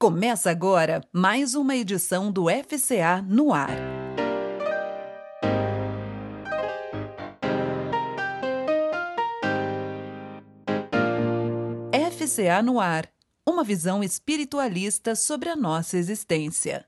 [0.00, 3.76] Começa agora mais uma edição do FCA no ar.
[12.12, 13.08] FCA no ar.
[13.44, 16.86] Uma visão espiritualista sobre a nossa existência.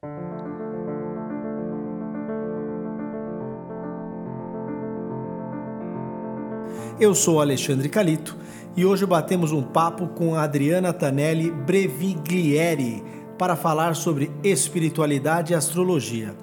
[7.01, 8.37] Eu sou Alexandre Calito
[8.77, 13.03] e hoje batemos um papo com Adriana Tanelli Breviglieri
[13.39, 16.37] para falar sobre espiritualidade e astrologia.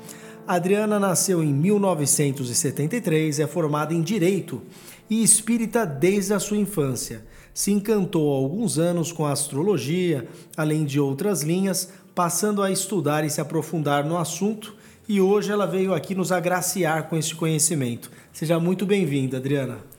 [0.47, 4.63] Adriana nasceu em 1973, é formada em Direito
[5.07, 7.23] e espírita desde a sua infância.
[7.53, 10.27] Se encantou há alguns anos com a astrologia,
[10.58, 14.75] além de outras linhas, passando a estudar e se aprofundar no assunto,
[15.08, 18.09] e hoje ela veio aqui nos agraciar com esse conhecimento.
[18.33, 19.96] Seja muito bem-vinda, Adriana.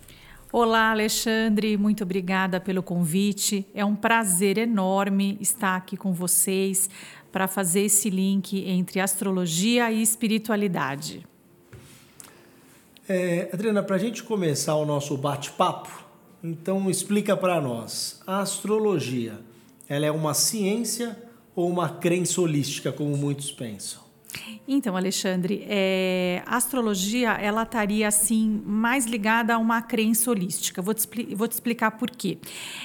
[0.60, 3.64] Olá, Alexandre, muito obrigada pelo convite.
[3.72, 6.90] É um prazer enorme estar aqui com vocês
[7.30, 11.24] para fazer esse link entre astrologia e espiritualidade.
[13.08, 16.04] É, Adriana, para a gente começar o nosso bate-papo,
[16.42, 19.38] então explica para nós: a astrologia,
[19.88, 21.16] ela é uma ciência
[21.54, 24.07] ou uma crença holística, como muitos pensam?
[24.66, 30.82] Então, Alexandre, é, a astrologia ela estaria assim mais ligada a uma crença holística.
[30.82, 32.38] Vou te, vou te explicar por quê.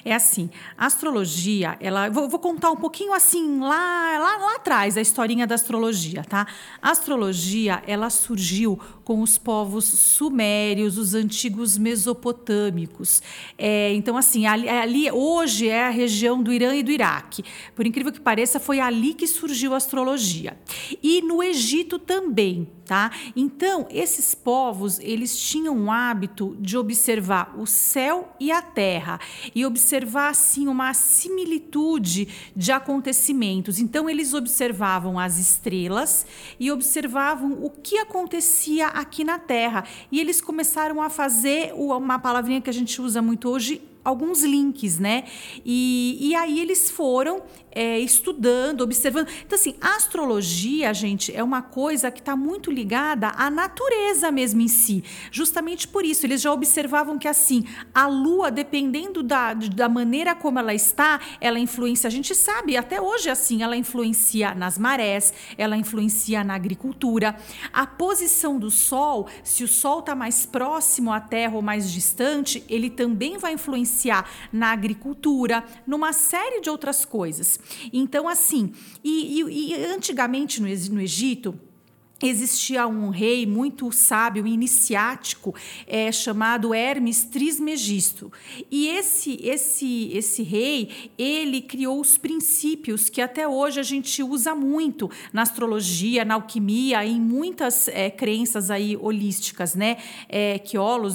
[0.05, 4.97] É assim, a astrologia, ela, vou, vou, contar um pouquinho assim lá, lá, lá atrás
[4.97, 6.47] a historinha da astrologia, tá?
[6.81, 13.21] A astrologia ela surgiu com os povos sumérios, os antigos mesopotâmicos.
[13.57, 17.43] É, então, assim, ali, ali hoje é a região do Irã e do Iraque.
[17.75, 20.57] Por incrível que pareça, foi ali que surgiu a astrologia.
[21.01, 23.11] E no Egito Egito também, tá?
[23.35, 29.19] Então, esses povos, eles tinham o hábito de observar o céu e a terra
[29.55, 33.79] e observar assim uma similitude de acontecimentos.
[33.79, 36.25] Então, eles observavam as estrelas
[36.59, 39.83] e observavam o que acontecia aqui na terra.
[40.11, 44.99] E eles começaram a fazer uma palavrinha que a gente usa muito hoje, alguns links,
[44.99, 45.23] né?
[45.65, 47.41] E, e aí eles foram
[47.71, 49.27] é, estudando, observando.
[49.45, 54.61] Então, assim, a astrologia, gente, é uma coisa que está muito ligada à natureza mesmo
[54.61, 55.03] em si.
[55.31, 60.59] Justamente por isso, eles já observavam que, assim, a lua, dependendo da, da maneira como
[60.59, 62.07] ela está, ela influencia.
[62.07, 67.35] A gente sabe, até hoje, assim, ela influencia nas marés, ela influencia na agricultura.
[67.71, 72.63] A posição do sol, se o sol está mais próximo à Terra ou mais distante,
[72.69, 73.92] ele também vai influenciar
[74.51, 77.59] na agricultura, numa série de outras coisas.
[77.91, 78.73] Então, assim,
[79.03, 81.57] e, e, e antigamente no, no Egito,
[82.27, 85.53] existia um rei muito sábio, iniciático,
[85.85, 88.31] é, chamado Hermes Trismegisto.
[88.71, 94.55] E esse, esse, esse rei, ele criou os princípios que até hoje a gente usa
[94.55, 99.97] muito na astrologia, na alquimia, em muitas é, crenças aí holísticas, né?
[100.29, 100.61] É,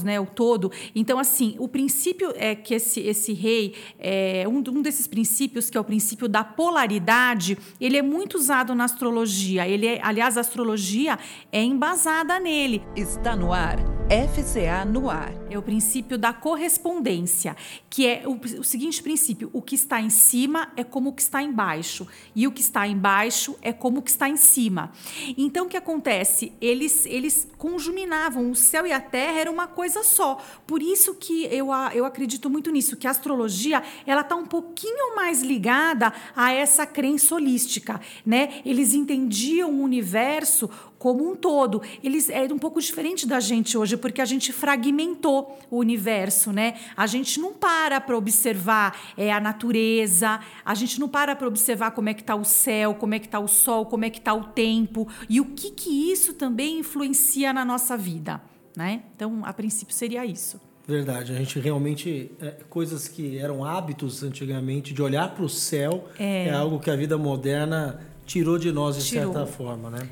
[0.04, 0.20] né?
[0.20, 0.70] O todo.
[0.94, 5.76] Então, assim, o princípio é que esse, esse rei, é, um, um desses princípios, que
[5.76, 9.66] é o princípio da polaridade, ele é muito usado na astrologia.
[9.66, 12.82] Ele é, aliás, a astrologia é embasada nele.
[12.96, 13.78] Está no ar.
[14.08, 15.34] FCA no ar.
[15.50, 17.54] É o princípio da correspondência,
[17.90, 21.20] que é o, o, seguinte princípio: o que está em cima é como o que
[21.20, 24.92] está embaixo, e o que está embaixo é como o que está em cima.
[25.36, 26.52] Então, o que acontece?
[26.58, 30.38] Eles, eles conjuminavam, o céu e a terra era uma coisa só.
[30.66, 35.14] Por isso que eu, eu acredito muito nisso, que a astrologia ela está um pouquinho
[35.16, 38.00] mais ligada a essa crença holística.
[38.24, 38.60] Né?
[38.64, 41.80] Eles entendiam o universo como um todo.
[42.02, 46.74] Eles é um pouco diferente da gente hoje, porque a gente fragmentou o universo, né?
[46.96, 51.92] A gente não para para observar é, a natureza, a gente não para para observar
[51.92, 54.18] como é que está o céu, como é que está o sol, como é que
[54.18, 58.40] está o tempo e o que que isso também influencia na nossa vida,
[58.76, 59.02] né?
[59.14, 60.60] Então, a princípio seria isso.
[60.86, 66.08] Verdade, a gente realmente é, coisas que eram hábitos antigamente de olhar para o céu
[66.18, 66.46] é.
[66.46, 66.54] é.
[66.54, 69.34] algo que a vida moderna tirou de nós de tirou.
[69.34, 70.08] certa forma, né?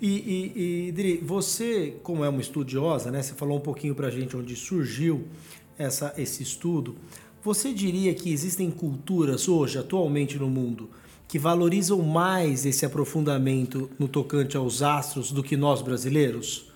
[0.00, 3.22] E, e, e Dri, você, como é uma estudiosa, né?
[3.22, 5.26] Você falou um pouquinho para a gente onde surgiu
[5.76, 6.96] essa, esse estudo.
[7.42, 10.90] Você diria que existem culturas hoje, atualmente no mundo,
[11.26, 16.67] que valorizam mais esse aprofundamento no tocante aos astros do que nós brasileiros?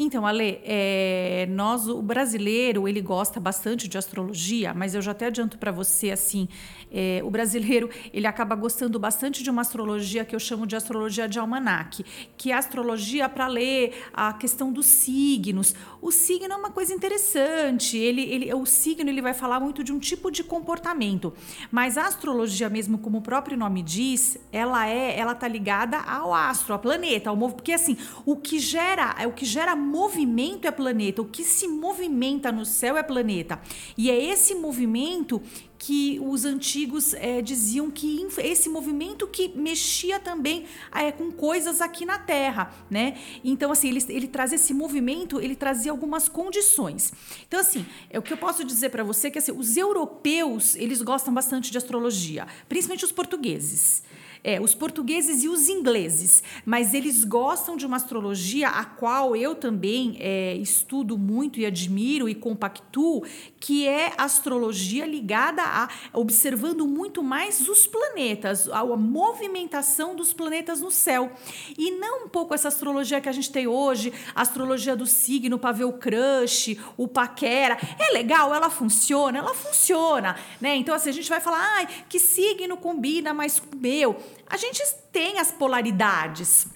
[0.00, 5.26] Então, Ale, é, nós, o brasileiro, ele gosta bastante de astrologia, mas eu já até
[5.26, 6.46] adianto para você assim,
[6.88, 11.28] é, o brasileiro ele acaba gostando bastante de uma astrologia que eu chamo de astrologia
[11.28, 12.04] de almanaque,
[12.36, 15.74] que é a astrologia para ler a questão dos signos.
[16.00, 17.96] O signo é uma coisa interessante.
[17.96, 21.34] Ele, ele, o signo ele vai falar muito de um tipo de comportamento,
[21.72, 26.32] mas a astrologia mesmo, como o próprio nome diz, ela é, ela tá ligada ao
[26.32, 30.70] astro, ao planeta, ao porque assim, o que gera, é o que gera movimento é
[30.70, 33.60] planeta, o que se movimenta no céu é planeta.
[33.96, 35.42] E é esse movimento
[35.78, 42.04] que os antigos é, diziam que esse movimento que mexia também é, com coisas aqui
[42.04, 43.16] na Terra, né?
[43.44, 47.12] Então, assim, ele, ele traz esse movimento, ele trazia algumas condições.
[47.46, 51.00] Então, assim, é o que eu posso dizer para você que assim, os europeus, eles
[51.00, 54.02] gostam bastante de astrologia, principalmente os portugueses
[54.42, 59.54] é, os portugueses e os ingleses, mas eles gostam de uma astrologia a qual eu
[59.54, 63.24] também é, estudo muito e admiro e compactuo,
[63.60, 70.80] que é astrologia ligada a observando muito mais os planetas, a, a movimentação dos planetas
[70.80, 71.32] no céu.
[71.76, 75.58] E não um pouco essa astrologia que a gente tem hoje, a astrologia do signo
[75.58, 77.78] para ver o crush, o paquera.
[77.98, 80.76] É legal, ela funciona, ela funciona, né?
[80.76, 84.16] Então assim, a gente vai falar, ai, que signo combina mais com o meu?
[84.46, 84.82] A gente
[85.12, 86.68] tem as polaridades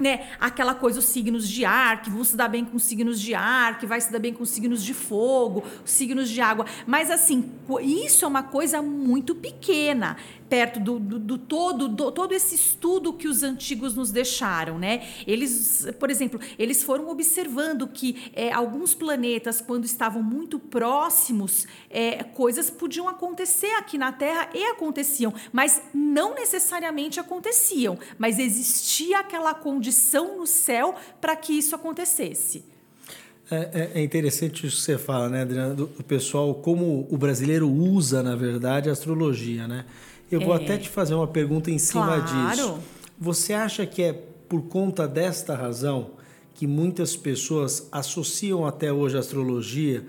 [0.00, 0.30] né?
[0.40, 3.34] Aquela coisa, os signos de ar, que vão se dar bem com os signos de
[3.34, 6.64] ar, que vai se dar bem com os signos de fogo, os signos de água.
[6.86, 7.52] Mas, assim,
[7.82, 10.16] isso é uma coisa muito pequena
[10.50, 15.06] perto do, do, do todo do, todo esse estudo que os antigos nos deixaram, né?
[15.24, 22.24] Eles, por exemplo, eles foram observando que é, alguns planetas, quando estavam muito próximos, é,
[22.24, 29.54] coisas podiam acontecer aqui na Terra e aconteciam, mas não necessariamente aconteciam, mas existia aquela
[29.54, 32.64] condição no céu para que isso acontecesse.
[33.48, 37.16] É, é, é, interessante isso que você fala, né, Adriana, do, do pessoal, como o
[37.16, 39.84] brasileiro usa, na verdade, a astrologia, né?
[40.30, 40.56] Eu vou é.
[40.56, 42.50] até te fazer uma pergunta em cima claro.
[42.56, 42.78] disso.
[43.18, 44.12] Você acha que é
[44.48, 46.12] por conta desta razão
[46.54, 50.04] que muitas pessoas associam até hoje a astrologia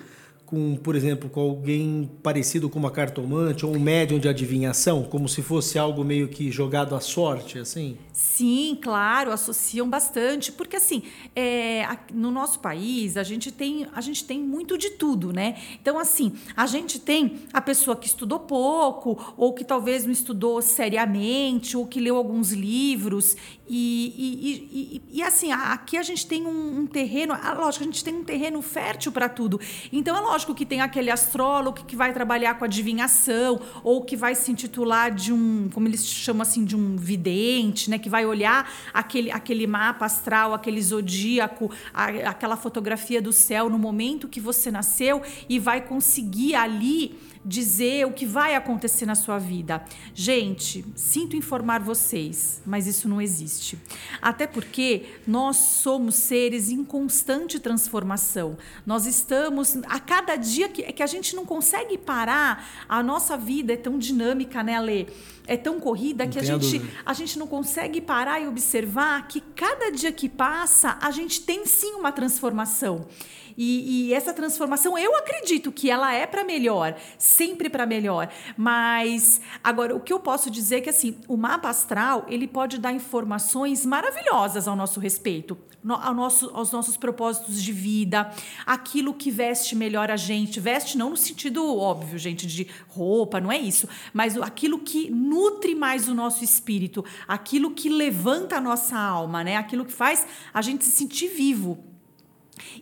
[0.51, 5.29] com, por exemplo, com alguém parecido com uma cartomante ou um médium de adivinhação, como
[5.29, 7.97] se fosse algo meio que jogado à sorte, assim?
[8.11, 11.03] Sim, claro, associam bastante, porque assim,
[11.33, 15.55] é, no nosso país a gente tem a gente tem muito de tudo, né?
[15.81, 20.61] Então assim, a gente tem a pessoa que estudou pouco ou que talvez não estudou
[20.61, 23.37] seriamente ou que leu alguns livros
[23.73, 28.03] e, e, e, e assim aqui a gente tem um, um terreno, lógico, a gente
[28.03, 29.59] tem um terreno fértil para tudo.
[29.93, 34.35] Então é lógico que tem aquele astrólogo que vai trabalhar com adivinhação ou que vai
[34.35, 37.97] se intitular de um, como eles chamam assim, de um vidente, né?
[37.97, 43.77] Que vai olhar aquele, aquele mapa astral, aquele zodíaco, a, aquela fotografia do céu no
[43.77, 49.39] momento que você nasceu e vai conseguir ali dizer o que vai acontecer na sua
[49.39, 49.83] vida.
[50.13, 53.77] Gente, sinto informar vocês, mas isso não existe.
[54.21, 58.57] Até porque nós somos seres em constante transformação.
[58.85, 63.73] Nós estamos a cada dia que, que a gente não consegue parar, a nossa vida
[63.73, 65.07] é tão dinâmica, né, Lê?
[65.47, 69.91] É tão corrida que a gente, a gente não consegue parar e observar que cada
[69.91, 73.07] dia que passa, a gente tem sim uma transformação.
[73.57, 78.29] E, e essa transformação, eu acredito que ela é para melhor, sempre para melhor.
[78.57, 82.77] Mas agora o que eu posso dizer é que assim, o mapa astral ele pode
[82.77, 88.31] dar informações maravilhosas ao nosso respeito, no, ao nosso, aos nossos propósitos de vida,
[88.65, 93.51] aquilo que veste melhor a gente, veste não no sentido óbvio, gente, de roupa, não
[93.51, 98.97] é isso, mas aquilo que nutre mais o nosso espírito, aquilo que levanta a nossa
[98.97, 99.57] alma, né?
[99.57, 101.90] Aquilo que faz a gente se sentir vivo.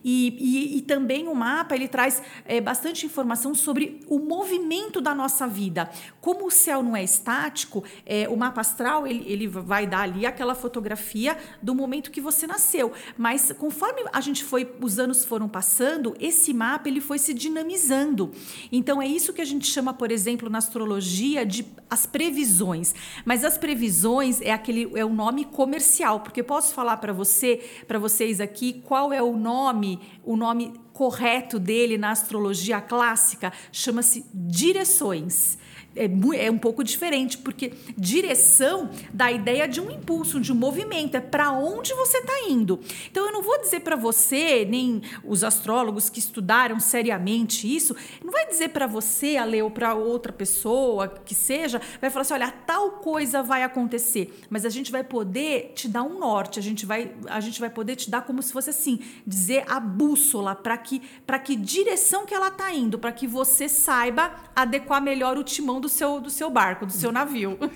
[0.04, 5.14] E, e, e, também o mapa ele traz é, bastante informação sobre o movimento da
[5.14, 5.90] nossa vida.
[6.22, 10.26] Como o céu não é estático, é, o mapa astral ele, ele vai dar ali
[10.26, 12.94] aquela fotografia do momento que você nasceu.
[13.18, 18.32] Mas conforme a gente foi, os anos foram passando, esse mapa ele foi se dinamizando.
[18.72, 22.94] Então é isso que a gente chama, por exemplo, na astrologia de as previsões.
[23.26, 28.00] Mas as previsões é aquele é o nome comercial, porque posso falar para você, para
[28.00, 34.26] vocês aqui, qual é o nome nome, o nome correto dele na astrologia clássica chama-se
[34.34, 35.58] direções.
[36.00, 40.56] É, é um pouco diferente, porque direção dá a ideia de um impulso, de um
[40.56, 42.80] movimento, é para onde você está indo.
[43.12, 48.32] Então eu não vou dizer para você, nem os astrólogos que estudaram seriamente isso, não
[48.32, 52.52] vai dizer para você, a ou para outra pessoa que seja, vai falar assim: olha,
[52.52, 56.86] tal coisa vai acontecer, mas a gente vai poder te dar um norte, a gente
[56.86, 60.78] vai, a gente vai poder te dar como se fosse assim, dizer a bússola para
[60.78, 61.02] que,
[61.44, 65.89] que direção que ela está indo, para que você saiba adequar melhor o timão do
[65.90, 67.58] seu, do seu barco, do seu navio.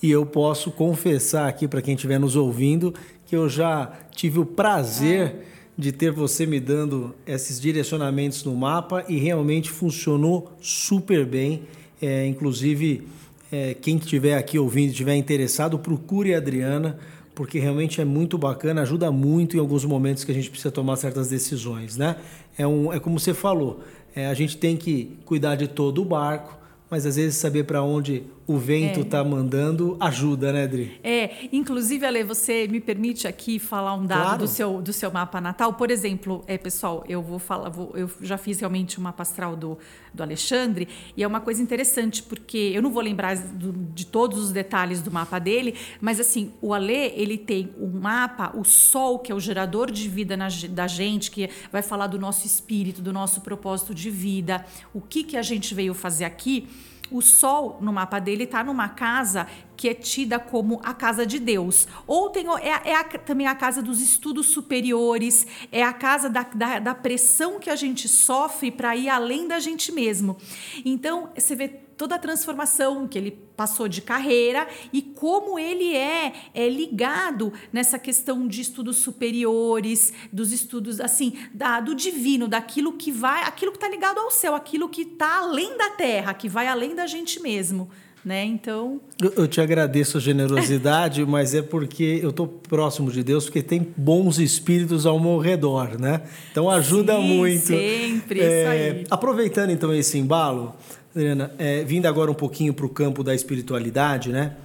[0.00, 2.94] E eu posso confessar aqui para quem estiver nos ouvindo
[3.26, 5.44] que eu já tive o prazer
[5.76, 11.62] de ter você me dando esses direcionamentos no mapa e realmente funcionou super bem.
[12.00, 13.06] É, inclusive,
[13.50, 16.98] é, quem estiver aqui ouvindo, estiver interessado, procure a Adriana,
[17.34, 20.96] porque realmente é muito bacana, ajuda muito em alguns momentos que a gente precisa tomar
[20.96, 22.16] certas decisões, né?
[22.56, 23.80] É, um, é como você falou,
[24.14, 26.58] é, a gente tem que cuidar de todo o barco,
[26.90, 29.22] mas às vezes saber para onde o vento está é.
[29.22, 30.98] Tá mandando ajuda, né, Adri?
[31.04, 34.38] É, inclusive, Ale, você me permite aqui falar um dado claro.
[34.38, 35.74] do, seu, do seu mapa natal?
[35.74, 39.76] Por exemplo, é, pessoal, eu vou falar, vou, eu já fiz realmente uma astral do,
[40.14, 44.38] do Alexandre, e é uma coisa interessante, porque eu não vou lembrar do, de todos
[44.38, 49.18] os detalhes do mapa dele, mas assim, o Ale, ele tem um mapa, o Sol,
[49.18, 53.02] que é o gerador de vida na, da gente, que vai falar do nosso espírito,
[53.02, 54.64] do nosso propósito de vida,
[54.94, 56.66] o que, que a gente veio fazer aqui
[57.10, 59.46] o Sol, no mapa dele, está numa casa
[59.76, 61.86] que é tida como a casa de Deus.
[62.06, 66.42] Ou tem, é, é a, também a casa dos estudos superiores, é a casa da,
[66.42, 70.36] da, da pressão que a gente sofre para ir além da gente mesmo.
[70.84, 76.32] Então, você vê toda a transformação que ele passou de carreira e como ele é,
[76.54, 83.10] é ligado nessa questão de estudos superiores, dos estudos assim, da, do divino, daquilo que
[83.10, 86.68] vai, aquilo que está ligado ao céu, aquilo que está além da terra, que vai
[86.68, 87.90] além da gente mesmo.
[88.24, 88.44] Né?
[88.44, 89.00] Então.
[89.22, 93.62] Eu, eu te agradeço a generosidade, mas é porque eu estou próximo de Deus, porque
[93.62, 96.22] tem bons espíritos ao meu redor, né?
[96.50, 97.66] Então ajuda Sim, muito.
[97.66, 99.06] Sempre, é, isso aí.
[99.08, 100.74] Aproveitando então esse embalo,
[101.18, 104.56] Adriana, é, vindo agora um pouquinho para o campo da espiritualidade, né?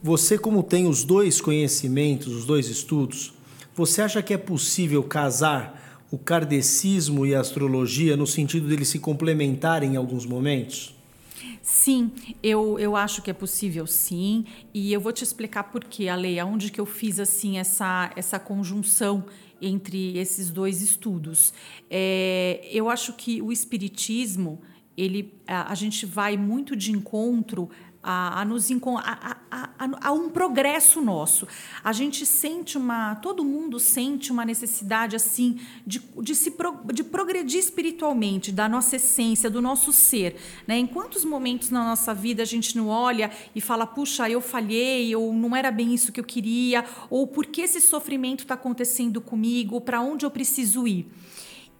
[0.00, 3.34] Você, como tem os dois conhecimentos, os dois estudos,
[3.74, 9.00] você acha que é possível casar o kardecismo e a astrologia no sentido deles se
[9.00, 10.94] complementarem em alguns momentos?
[11.60, 12.12] Sim,
[12.42, 16.38] eu, eu acho que é possível sim, e eu vou te explicar por quê, Ale,
[16.38, 19.24] aonde que eu fiz assim essa, essa conjunção
[19.60, 21.52] entre esses dois estudos.
[21.90, 24.62] É, eu acho que o espiritismo,
[24.98, 27.70] ele, a, a gente vai muito de encontro
[28.02, 29.70] a, a nos a, a,
[30.02, 31.46] a, um progresso nosso.
[31.82, 37.04] A gente sente uma, todo mundo sente uma necessidade assim de, de se pro, de
[37.04, 40.36] progredir espiritualmente, da nossa essência, do nosso ser.
[40.66, 40.78] Né?
[40.78, 45.14] Em quantos momentos na nossa vida a gente não olha e fala, puxa, eu falhei,
[45.14, 49.20] ou não era bem isso que eu queria, ou por que esse sofrimento está acontecendo
[49.20, 51.06] comigo, para onde eu preciso ir?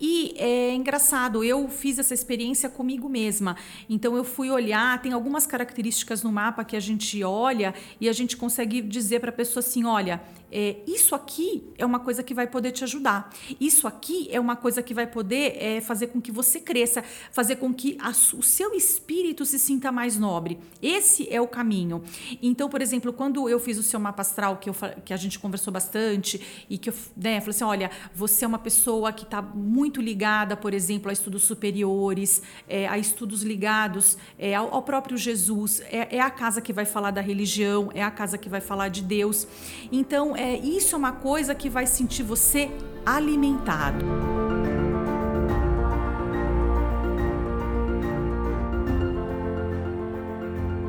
[0.00, 3.56] E é engraçado, eu fiz essa experiência comigo mesma.
[3.90, 8.12] Então eu fui olhar, tem algumas características no mapa que a gente olha e a
[8.12, 12.34] gente consegue dizer para a pessoa assim: olha, é, isso aqui é uma coisa que
[12.34, 13.30] vai poder te ajudar.
[13.60, 17.56] Isso aqui é uma coisa que vai poder é, fazer com que você cresça, fazer
[17.56, 20.58] com que a, o seu espírito se sinta mais nobre.
[20.82, 22.02] Esse é o caminho.
[22.42, 24.74] Então, por exemplo, quando eu fiz o seu mapa astral, que, eu,
[25.04, 28.58] que a gente conversou bastante, e que eu né, falei assim: olha, você é uma
[28.58, 34.54] pessoa que está muito ligada, por exemplo, a estudos superiores, é, a estudos ligados é,
[34.54, 38.10] ao, ao, próprio Jesus, é, é a casa que vai falar da religião, é a
[38.10, 39.46] casa que vai falar de Deus.
[39.90, 42.70] Então, é, isso é uma coisa que vai sentir você
[43.04, 44.04] alimentado.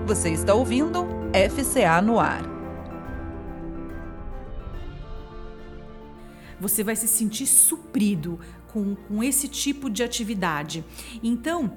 [0.05, 1.07] Você está ouvindo
[1.51, 2.43] FCA no ar.
[6.59, 10.85] Você vai se sentir suprido com, com esse tipo de atividade.
[11.23, 11.73] Então,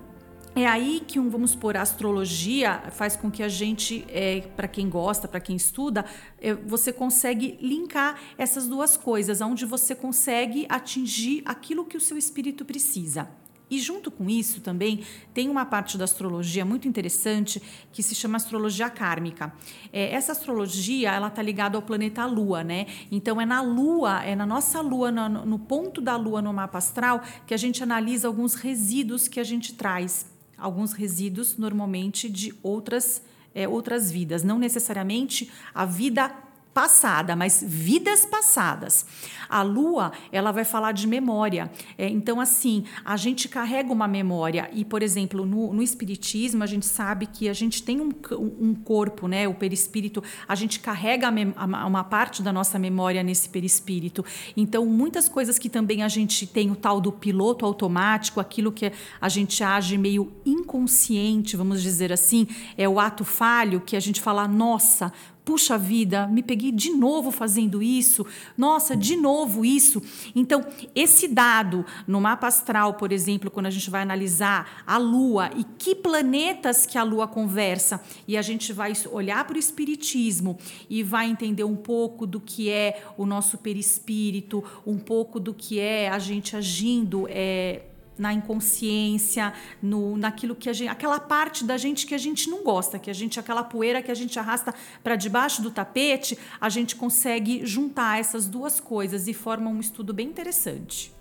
[0.55, 4.89] é aí que um, vamos por astrologia faz com que a gente, é, para quem
[4.89, 6.05] gosta, para quem estuda,
[6.39, 12.19] é, você consegue linkar essas duas coisas, onde você consegue atingir aquilo que o seu
[12.19, 13.29] espírito precisa.
[13.71, 18.37] E junto com isso também tem uma parte da astrologia muito interessante que se chama
[18.37, 19.55] astrologia kármica.
[19.91, 22.85] É, essa astrologia ela está ligada ao planeta Lua, né?
[23.11, 26.77] Então é na Lua, é na nossa Lua, no, no ponto da Lua no mapa
[26.77, 30.32] astral que a gente analisa alguns resíduos que a gente traz
[30.63, 33.23] alguns resíduos, normalmente de outras,
[33.55, 34.43] é, outras vidas.
[34.43, 36.33] Não necessariamente a vida
[36.73, 39.05] passada, mas vidas passadas.
[39.49, 41.71] A lua, ela vai falar de memória.
[41.99, 44.71] É, então, assim, a gente carrega uma memória.
[44.73, 48.11] E, por exemplo, no, no Espiritismo, a gente sabe que a gente tem um,
[48.59, 49.47] um corpo, né?
[49.47, 54.25] O perispírito, a gente carrega a, uma parte da nossa memória nesse perispírito.
[54.57, 58.91] Então, muitas coisas que também a gente tem o tal do piloto automático, aquilo que
[59.21, 64.21] a gente age meio inconsciente, vamos dizer assim, é o ato falho que a gente
[64.21, 65.13] fala, nossa,
[65.45, 68.25] puxa vida, me peguei de novo fazendo isso,
[68.57, 70.03] nossa, de novo isso.
[70.35, 75.51] Então, esse dado no mapa astral, por exemplo, quando a gente vai analisar a Lua
[75.57, 80.59] e que planetas que a Lua conversa, e a gente vai olhar para o Espiritismo
[80.89, 85.79] e vai entender um pouco do que é o nosso perispírito, um pouco do que
[85.81, 87.27] é a gente agindo.
[87.29, 87.83] É,
[88.19, 89.53] na inconsciência,
[89.83, 93.11] no, naquilo que a gente, aquela parte da gente que a gente não gosta, que
[93.11, 97.65] a gente aquela poeira que a gente arrasta para debaixo do tapete, a gente consegue
[97.65, 101.13] juntar essas duas coisas e forma um estudo bem interessante.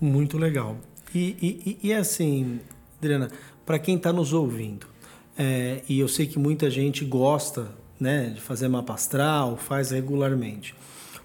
[0.00, 0.76] Muito legal.
[1.14, 2.60] E, e, e assim,
[2.98, 3.30] Adriana,
[3.64, 4.86] para quem está nos ouvindo,
[5.36, 10.74] é, e eu sei que muita gente gosta né, de fazer mapa astral, faz regularmente.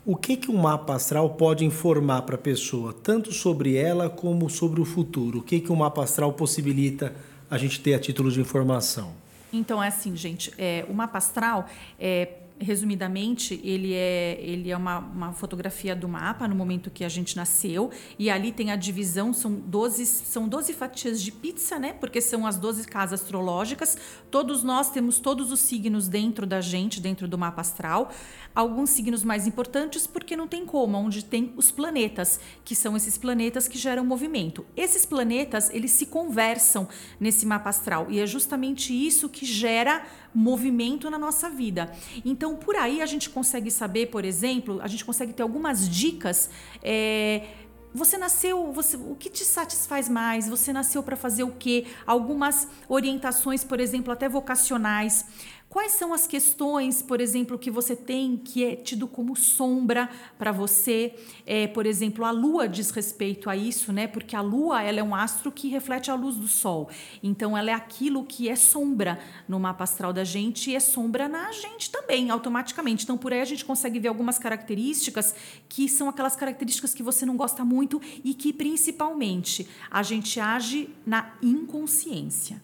[0.09, 4.49] O que, que um mapa astral pode informar para a pessoa, tanto sobre ela como
[4.49, 5.37] sobre o futuro?
[5.37, 7.13] O que, que um mapa astral possibilita
[7.47, 9.11] a gente ter a título de informação?
[9.53, 11.67] Então, é assim, gente, é, o mapa astral
[11.99, 12.27] é
[12.59, 17.35] resumidamente, ele é, ele é uma, uma fotografia do mapa no momento que a gente
[17.35, 21.93] nasceu, e ali tem a divisão, são 12, são 12 fatias de pizza, né?
[21.93, 23.97] Porque são as 12 casas astrológicas.
[24.29, 28.11] Todos nós temos todos os signos dentro da gente, dentro do mapa astral.
[28.53, 33.17] Alguns signos mais importantes, porque não tem como, onde tem os planetas, que são esses
[33.17, 34.65] planetas que geram movimento.
[34.75, 36.87] Esses planetas, eles se conversam
[37.19, 41.91] nesse mapa astral, e é justamente isso que gera movimento na nossa vida.
[42.23, 46.49] Então, por aí a gente consegue saber, por exemplo, a gente consegue ter algumas dicas.
[46.83, 47.47] É,
[47.93, 50.47] você nasceu, você, o que te satisfaz mais?
[50.47, 51.87] Você nasceu para fazer o quê?
[52.05, 55.25] Algumas orientações, por exemplo, até vocacionais.
[55.69, 60.51] Quais são as questões, por exemplo, que você tem que é tido como sombra para
[60.51, 61.13] você?
[61.45, 64.07] É, por exemplo, a Lua diz respeito a isso, né?
[64.07, 66.89] Porque a Lua ela é um astro que reflete a luz do Sol.
[67.21, 71.29] Então, ela é aquilo que é sombra no mapa astral da gente e é sombra
[71.29, 73.03] na gente também, automaticamente.
[73.03, 75.35] Então, por aí a gente consegue ver algumas características
[75.69, 80.89] que são aquelas características que você não gosta muito e que, principalmente, a gente age
[81.05, 82.59] na inconsciência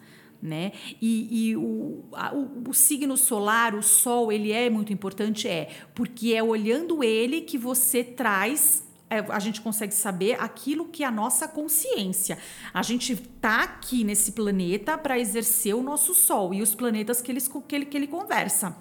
[0.45, 0.71] né?
[1.01, 5.69] E, e o, a, o, o, signo solar, o Sol, ele é muito importante, é
[5.93, 8.85] porque é olhando ele que você traz.
[9.09, 12.37] É, a gente consegue saber aquilo que é a nossa consciência.
[12.73, 17.33] A gente está aqui nesse planeta para exercer o nosso Sol e os planetas que,
[17.33, 18.75] que, ele, que ele conversa.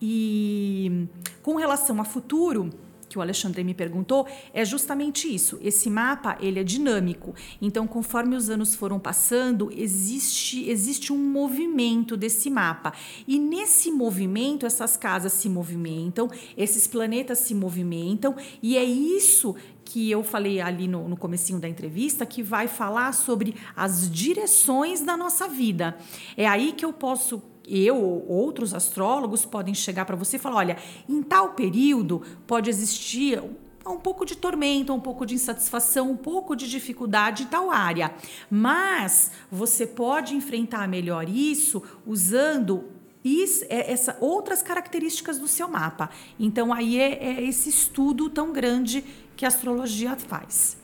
[0.00, 1.06] E
[1.42, 2.70] com relação a futuro,
[3.12, 5.58] que o Alexandre me perguntou é justamente isso.
[5.60, 7.34] Esse mapa ele é dinâmico.
[7.60, 12.94] Então, conforme os anos foram passando, existe existe um movimento desse mapa.
[13.28, 20.10] E nesse movimento, essas casas se movimentam, esses planetas se movimentam, e é isso que
[20.10, 25.16] eu falei ali no, no comecinho da entrevista, que vai falar sobre as direções da
[25.18, 25.98] nossa vida.
[26.34, 30.56] É aí que eu posso eu ou outros astrólogos podem chegar para você e falar:
[30.56, 30.76] olha,
[31.08, 33.42] em tal período pode existir
[33.84, 38.14] um pouco de tormento, um pouco de insatisfação, um pouco de dificuldade em tal área.
[38.50, 42.84] Mas você pode enfrentar melhor isso usando
[43.24, 46.10] isso, é, essa, outras características do seu mapa.
[46.38, 49.04] Então, aí é, é esse estudo tão grande
[49.36, 50.81] que a astrologia faz.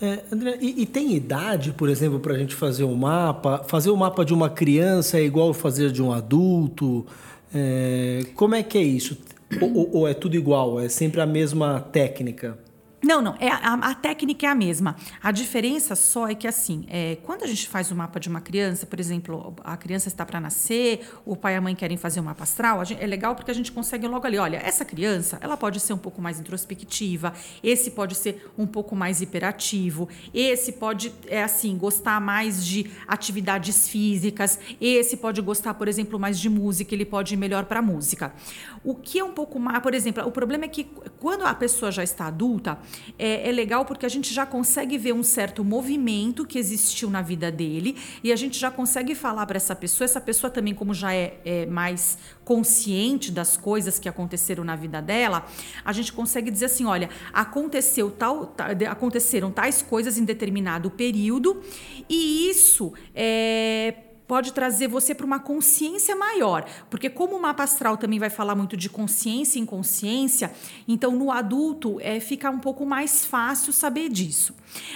[0.00, 3.64] É, André, e, e, tem idade, por exemplo, para a gente fazer um mapa?
[3.66, 7.06] Fazer o um mapa de uma criança é igual fazer de um adulto?
[7.54, 9.16] É, como é que é isso?
[9.60, 10.78] Ou, ou, é tudo igual?
[10.78, 12.58] É sempre a mesma técnica?
[13.06, 13.36] Não, não.
[13.38, 14.96] É, a, a, técnica é a mesma.
[15.22, 18.40] A diferença só é que, assim, é, quando a gente faz o mapa de uma
[18.40, 22.18] criança, por exemplo, a criança está para nascer, o pai e a mãe querem fazer
[22.18, 25.38] um mapa astral, gente, é legal porque a gente consegue logo ali, olha, essa criança,
[25.40, 30.72] ela pode ser um pouco mais introspectiva, esse pode ser um pouco mais hiperativo, esse
[30.72, 36.48] pode, é assim, gostar mais de atividades físicas, esse pode gostar, por exemplo, mais de
[36.48, 38.34] música, ele pode ir melhor para música.
[38.82, 40.88] O que é um pouco mais, por exemplo, o problema é que
[41.20, 42.76] quando a pessoa já está adulta,
[43.18, 47.22] é, é legal porque a gente já consegue ver um certo movimento que existiu na
[47.22, 50.94] vida dele e a gente já consegue falar para essa pessoa, essa pessoa também, como
[50.94, 55.46] já é, é mais consciente das coisas que aconteceram na vida dela,
[55.84, 58.54] a gente consegue dizer assim, olha, aconteceu tal,
[58.88, 61.62] aconteceram tais coisas em determinado período
[62.08, 67.96] e isso é pode trazer você para uma consciência maior, porque como o mapa astral
[67.96, 70.52] também vai falar muito de consciência e inconsciência,
[70.86, 74.54] então no adulto é, fica um pouco mais fácil saber disso.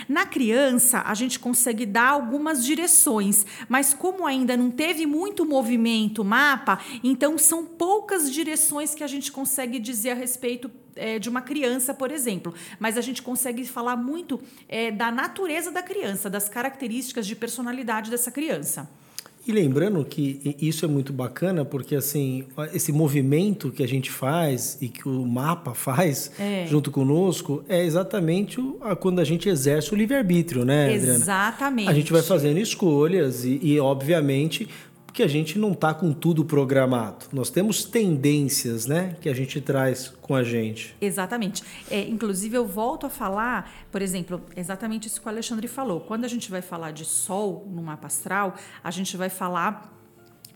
[0.09, 6.25] Na criança, a gente consegue dar algumas direções, mas como ainda não teve muito movimento
[6.25, 11.41] mapa, então são poucas direções que a gente consegue dizer a respeito é, de uma
[11.41, 12.55] criança, por exemplo.
[12.79, 18.11] Mas a gente consegue falar muito é, da natureza da criança, das características de personalidade
[18.11, 18.89] dessa criança.
[19.47, 24.77] E lembrando que isso é muito bacana, porque assim, esse movimento que a gente faz
[24.81, 26.67] e que o mapa faz é.
[26.67, 31.15] junto conosco é exatamente o, a, quando a gente exerce o livre-arbítrio, né, Adriana?
[31.15, 31.89] Exatamente.
[31.89, 34.69] A gente vai fazendo escolhas e, e obviamente,
[35.11, 37.27] porque a gente não está com tudo programado.
[37.33, 40.95] Nós temos tendências, né, que a gente traz com a gente.
[41.01, 41.65] Exatamente.
[41.91, 45.99] É, inclusive, eu volto a falar, por exemplo, exatamente isso que o Alexandre falou.
[45.99, 50.00] Quando a gente vai falar de Sol no mapa astral, a gente vai falar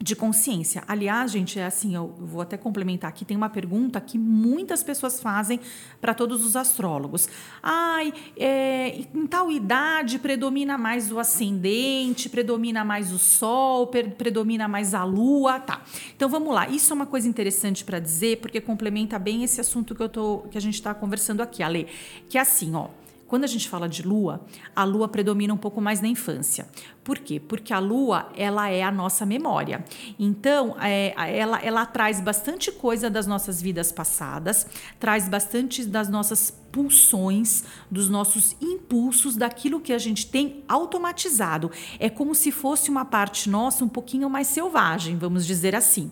[0.00, 0.82] de consciência.
[0.86, 5.20] Aliás, gente, é assim, eu vou até complementar aqui, tem uma pergunta que muitas pessoas
[5.20, 5.60] fazem
[6.00, 7.28] para todos os astrólogos.
[7.62, 14.94] Ai, é, em tal idade predomina mais o ascendente, predomina mais o sol, predomina mais
[14.94, 15.82] a lua, tá.
[16.14, 16.68] Então vamos lá.
[16.68, 20.44] Isso é uma coisa interessante para dizer, porque complementa bem esse assunto que eu tô
[20.50, 21.86] que a gente está conversando aqui, Ale,
[22.28, 22.88] que é assim, ó,
[23.26, 26.68] quando a gente fala de lua, a lua predomina um pouco mais na infância.
[27.02, 27.40] Por quê?
[27.40, 29.84] Porque a lua, ela é a nossa memória.
[30.18, 34.66] Então, é, ela, ela traz bastante coisa das nossas vidas passadas,
[34.98, 41.70] traz bastante das nossas pulsões, dos nossos impulsos, daquilo que a gente tem automatizado.
[41.98, 46.10] É como se fosse uma parte nossa um pouquinho mais selvagem, vamos dizer assim.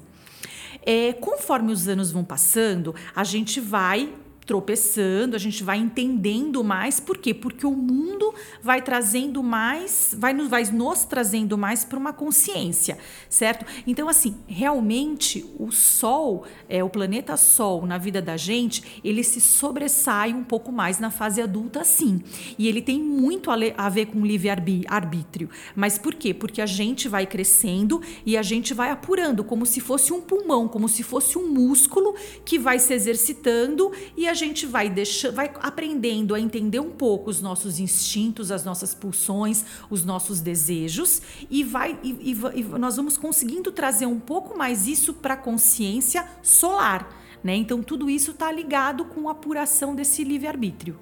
[0.84, 4.12] É, conforme os anos vão passando, a gente vai
[4.44, 6.98] tropeçando, a gente vai entendendo mais.
[6.98, 7.32] Por quê?
[7.32, 12.98] Porque o mundo vai trazendo mais, vai nos, vai nos trazendo mais para uma consciência,
[13.28, 13.64] certo?
[13.86, 19.40] Então, assim, realmente o Sol, é, o planeta Sol na vida da gente, ele se
[19.40, 22.20] sobressai um pouco mais na fase adulta, sim.
[22.58, 25.48] E ele tem muito a, a ver com livre-arbítrio.
[25.74, 26.34] Mas por quê?
[26.34, 30.66] Porque a gente vai crescendo e a gente vai apurando, como se fosse um pulmão,
[30.66, 35.34] como se fosse um músculo que vai se exercitando e a a gente vai deixando,
[35.34, 41.22] vai aprendendo a entender um pouco os nossos instintos, as nossas pulsões, os nossos desejos
[41.50, 45.36] e vai e, e, e nós vamos conseguindo trazer um pouco mais isso para a
[45.36, 47.08] consciência solar,
[47.44, 47.54] né?
[47.54, 50.96] Então tudo isso está ligado com a apuração desse livre arbítrio.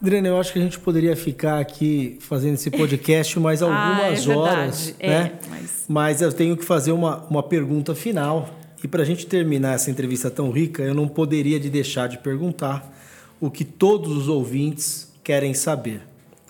[0.00, 4.32] Adriana, eu acho que a gente poderia ficar aqui fazendo esse podcast mais algumas ah,
[4.32, 4.94] é horas, né?
[5.00, 5.84] É, mas...
[5.88, 9.90] mas eu tenho que fazer uma, uma pergunta final e para a gente terminar essa
[9.90, 12.94] entrevista tão rica, eu não poderia de deixar de perguntar
[13.40, 16.02] o que todos os ouvintes querem saber.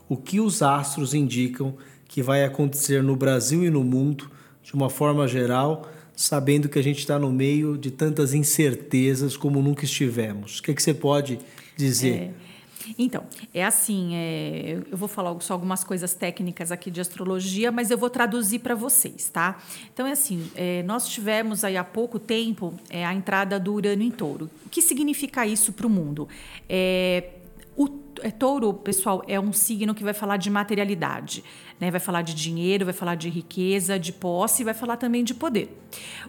[0.09, 1.75] O que os astros indicam
[2.07, 4.31] que vai acontecer no Brasil e no mundo,
[4.63, 9.63] de uma forma geral, sabendo que a gente está no meio de tantas incertezas como
[9.63, 10.59] nunca estivemos?
[10.59, 11.39] O que, é que você pode
[11.77, 12.15] dizer?
[12.15, 12.31] É.
[12.99, 17.91] Então, é assim, é, eu vou falar só algumas coisas técnicas aqui de astrologia, mas
[17.91, 19.59] eu vou traduzir para vocês, tá?
[19.93, 24.03] Então, é assim, é, nós tivemos aí há pouco tempo é, a entrada do Urano
[24.03, 24.51] em Touro.
[24.65, 26.29] O que significa isso para o mundo?
[26.69, 27.31] É,
[27.79, 27.89] o
[28.23, 31.45] é, touro, pessoal, é um signo que vai falar de materialidade,
[31.79, 31.93] né?
[31.93, 35.81] Vai falar de dinheiro, vai falar de riqueza, de posse, vai falar também de poder.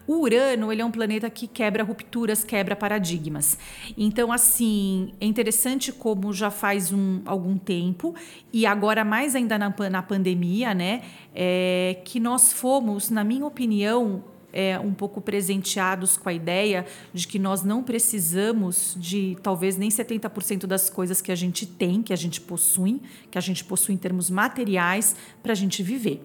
[0.05, 3.57] O Urano, ele é um planeta que quebra rupturas, quebra paradigmas.
[3.97, 8.13] Então, assim, é interessante como já faz um, algum tempo
[8.53, 11.01] e agora mais ainda na, na pandemia, né?
[11.33, 17.27] É, que nós fomos, na minha opinião, é, um pouco presenteados com a ideia de
[17.27, 22.13] que nós não precisamos de talvez nem 70% das coisas que a gente tem, que
[22.13, 26.21] a gente possui, que a gente possui em termos materiais para a gente viver.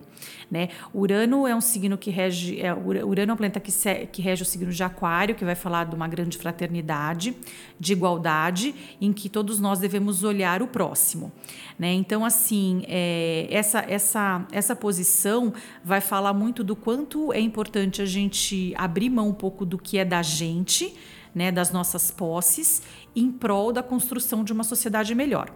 [0.50, 0.68] Né?
[0.92, 2.60] Urano é um signo que rege.
[2.60, 5.54] É, Urano é um planeta que, se, que rege o signo de Aquário, que vai
[5.54, 7.37] falar de uma grande fraternidade,
[7.78, 11.32] de igualdade, em que todos nós devemos olhar o próximo.
[11.78, 11.92] Né?
[11.92, 15.52] Então, assim, é, essa, essa, essa posição
[15.84, 19.98] vai falar muito do quanto é importante a gente abrir mão um pouco do que
[19.98, 20.94] é da gente,
[21.35, 22.83] né, das nossas posses,
[23.14, 25.53] em prol da construção de uma sociedade melhor.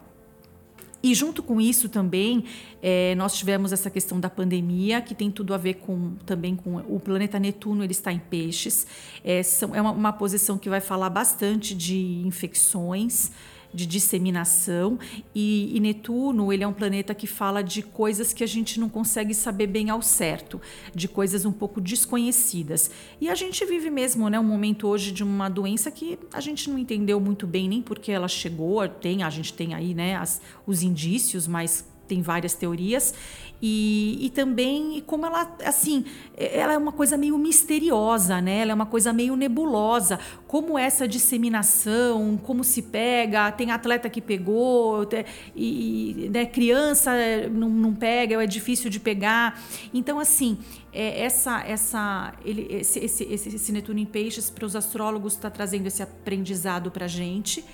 [1.00, 2.44] E junto com isso também
[2.82, 6.76] é, nós tivemos essa questão da pandemia que tem tudo a ver com também com
[6.76, 8.84] o planeta Netuno ele está em peixes
[9.22, 13.30] é, são, é uma, uma posição que vai falar bastante de infecções
[13.72, 14.98] de disseminação
[15.34, 18.88] e, e, Netuno ele é um planeta que fala de coisas que a gente não
[18.88, 20.60] consegue saber bem ao certo,
[20.94, 22.90] de coisas um pouco desconhecidas.
[23.20, 26.70] E a gente vive mesmo, né, um momento hoje de uma doença que a gente
[26.70, 30.40] não entendeu muito bem nem porque ela chegou, tem a gente tem aí, né, as,
[30.66, 33.14] os indícios, mas tem várias teorias
[33.60, 36.04] E, e também como ela, assim,
[36.36, 38.60] ela é uma coisa meio misteriosa, né?
[38.60, 40.18] Ela é uma coisa meio nebulosa.
[40.46, 45.08] Como essa disseminação, como se pega, tem atleta que pegou,
[45.56, 47.10] e né, criança
[47.50, 49.60] não, não pega, é difícil de pegar.
[49.92, 50.58] Então, assim,
[50.92, 55.50] é, essa, essa, ele, esse, esse, esse, esse Netuno em Peixes, para os astrólogos, está
[55.50, 57.64] trazendo esse aprendizado para a gente.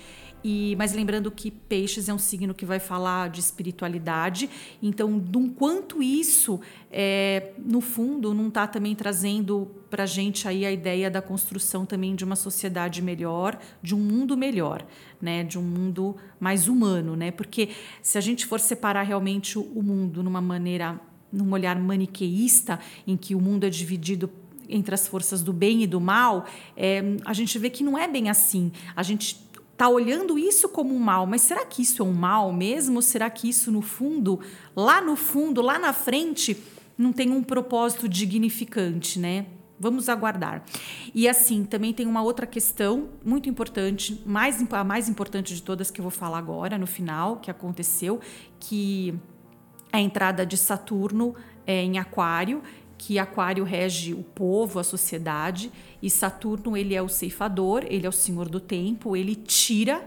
[0.44, 4.50] E, mas lembrando que peixes é um signo que vai falar de espiritualidade,
[4.82, 10.66] então, do quanto isso, é, no fundo, não está também trazendo para a gente aí
[10.66, 14.86] a ideia da construção também de uma sociedade melhor, de um mundo melhor,
[15.18, 17.30] né, de um mundo mais humano, né?
[17.30, 17.70] Porque
[18.02, 21.00] se a gente for separar realmente o mundo numa maneira,
[21.32, 24.28] num olhar maniqueísta, em que o mundo é dividido
[24.68, 28.08] entre as forças do bem e do mal, é, a gente vê que não é
[28.08, 28.72] bem assim.
[28.96, 29.43] A gente
[29.74, 33.02] está olhando isso como um mal, mas será que isso é um mal mesmo?
[33.02, 34.40] Será que isso, no fundo,
[34.74, 36.56] lá no fundo, lá na frente,
[36.96, 39.46] não tem um propósito dignificante, né?
[39.78, 40.64] Vamos aguardar.
[41.12, 45.90] E assim, também tem uma outra questão muito importante, mais, a mais importante de todas
[45.90, 48.20] que eu vou falar agora, no final, que aconteceu,
[48.60, 49.12] que
[49.92, 51.34] é a entrada de Saturno
[51.66, 52.62] é, em Aquário,
[53.06, 55.70] que Aquário rege o povo, a sociedade,
[56.02, 60.02] e Saturno ele é o ceifador, ele é o senhor do tempo, ele tira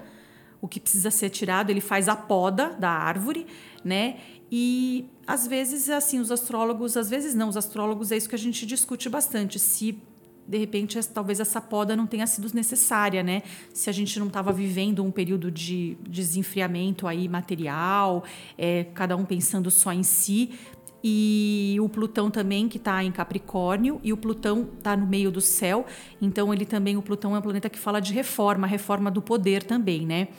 [0.59, 3.45] o que precisa ser tirado, ele faz a poda da árvore,
[3.85, 4.17] né?
[4.51, 8.39] E às vezes assim, os astrólogos, às vezes não, os astrólogos é isso que a
[8.39, 10.01] gente discute bastante, se
[10.47, 13.43] de repente talvez essa poda não tenha sido necessária, né?
[13.73, 18.23] Se a gente não estava vivendo um período de desenfriamento aí material,
[18.57, 20.51] é, cada um pensando só em si,
[21.03, 25.41] e o Plutão também que está em Capricórnio e o Plutão está no meio do
[25.41, 25.85] céu,
[26.21, 29.63] então ele também o Plutão é um planeta que fala de reforma, reforma do poder
[29.63, 30.29] também, né?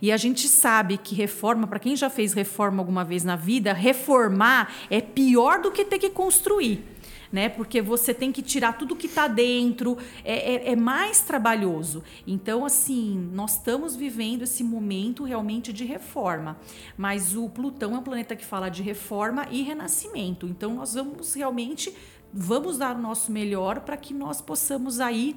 [0.00, 3.72] E a gente sabe que reforma, para quem já fez reforma alguma vez na vida,
[3.72, 6.95] reformar é pior do que ter que construir
[7.36, 7.50] né?
[7.50, 12.02] Porque você tem que tirar tudo que está dentro, é, é, é, mais trabalhoso.
[12.26, 16.56] Então, assim, nós estamos vivendo esse momento realmente de reforma.
[16.96, 20.46] Mas o Plutão é um planeta que fala de reforma e renascimento.
[20.46, 21.92] Então, nós vamos realmente
[22.32, 25.36] vamos dar o nosso melhor para que nós possamos aí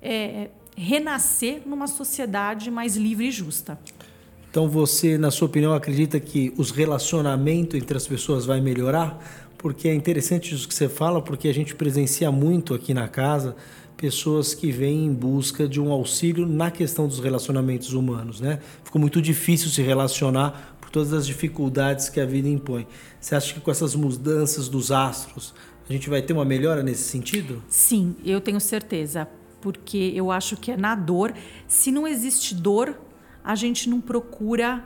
[0.00, 3.76] é, renascer numa sociedade mais livre e justa.
[4.50, 9.39] Então você, na sua opinião, acredita que os relacionamentos entre as pessoas vai melhorar?
[9.60, 13.54] Porque é interessante isso que você fala, porque a gente presencia muito aqui na casa
[13.94, 18.58] pessoas que vêm em busca de um auxílio na questão dos relacionamentos humanos, né?
[18.82, 22.86] Ficou muito difícil se relacionar por todas as dificuldades que a vida impõe.
[23.20, 25.52] Você acha que com essas mudanças dos astros
[25.86, 27.62] a gente vai ter uma melhora nesse sentido?
[27.68, 29.28] Sim, eu tenho certeza,
[29.60, 31.34] porque eu acho que é na dor.
[31.68, 32.98] Se não existe dor,
[33.44, 34.82] a gente não procura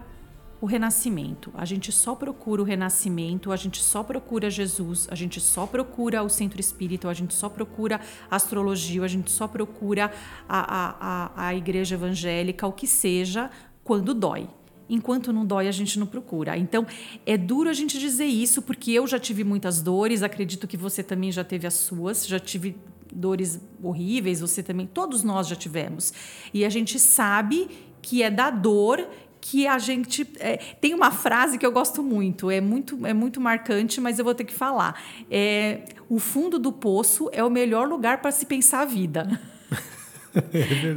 [0.64, 1.52] o renascimento.
[1.52, 6.22] A gente só procura o renascimento, a gente só procura Jesus, a gente só procura
[6.22, 8.00] o centro espírita, a gente só procura
[8.30, 10.10] astrologia, a gente só procura
[10.48, 13.50] a, a, a, a igreja evangélica, o que seja,
[13.84, 14.48] quando dói.
[14.88, 16.56] Enquanto não dói, a gente não procura.
[16.56, 16.86] Então,
[17.26, 21.02] é duro a gente dizer isso, porque eu já tive muitas dores, acredito que você
[21.02, 22.74] também já teve as suas, já tive
[23.12, 26.14] dores horríveis, você também, todos nós já tivemos.
[26.54, 27.68] E a gente sabe
[28.04, 29.08] que é da dor
[29.46, 33.42] que a gente é, tem uma frase que eu gosto muito, é muito é muito
[33.42, 34.98] marcante, mas eu vou ter que falar.
[35.30, 39.28] É, o fundo do poço é o melhor lugar para se pensar a vida.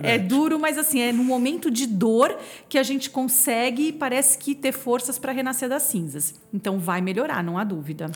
[0.01, 2.35] É, é, duro, mas assim, é no momento de dor
[2.67, 6.33] que a gente consegue, parece que ter forças para renascer das cinzas.
[6.51, 8.09] Então vai melhorar, não há dúvida.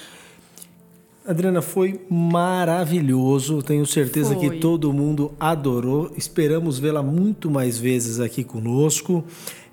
[1.25, 3.61] Adriana, foi maravilhoso.
[3.61, 4.49] Tenho certeza foi.
[4.49, 6.11] que todo mundo adorou.
[6.17, 9.23] Esperamos vê-la muito mais vezes aqui conosco.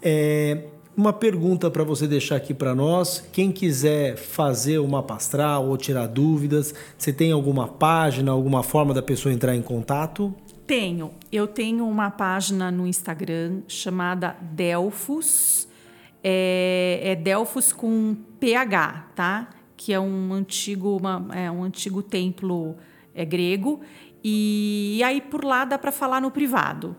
[0.03, 3.27] É, uma pergunta para você deixar aqui para nós.
[3.33, 9.01] Quem quiser fazer uma pastral ou tirar dúvidas, você tem alguma página, alguma forma da
[9.01, 10.35] pessoa entrar em contato?
[10.67, 11.13] Tenho.
[11.33, 15.67] Eu tenho uma página no Instagram chamada Delfos.
[16.23, 19.49] É, é Delfos com PH, tá?
[19.79, 22.77] Que é um antigo, uma, é um antigo templo
[23.15, 23.81] é, grego.
[24.23, 26.95] E, e aí por lá dá para falar no privado.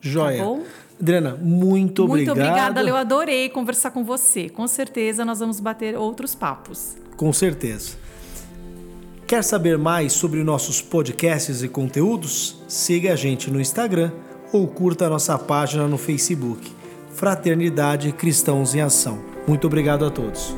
[0.00, 0.38] Joia.
[0.38, 0.62] Tá bom?
[1.00, 2.36] Adriana, muito, obrigado.
[2.36, 4.48] Muito obrigada, eu adorei conversar com você.
[4.48, 6.96] Com certeza nós vamos bater outros papos.
[7.16, 7.96] Com certeza.
[9.26, 12.60] Quer saber mais sobre nossos podcasts e conteúdos?
[12.66, 14.10] Siga a gente no Instagram
[14.52, 16.70] ou curta a nossa página no Facebook.
[17.14, 19.22] Fraternidade Cristãos em Ação.
[19.46, 20.54] Muito obrigado a todos.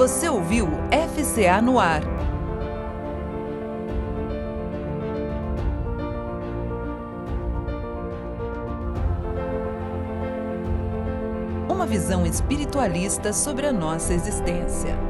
[0.00, 0.66] Você ouviu
[1.14, 2.00] FCA no ar.
[11.68, 15.09] Uma visão espiritualista sobre a nossa existência.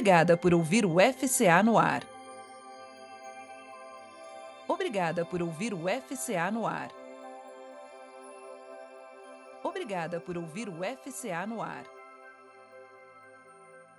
[0.00, 2.02] Obrigada por ouvir o FCA no ar.
[4.66, 6.90] Obrigada por ouvir o FCA no ar.
[9.62, 11.84] Obrigada por ouvir o FCA no ar.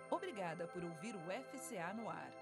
[0.09, 2.40] Obrigada por ouvir o FCA no ar.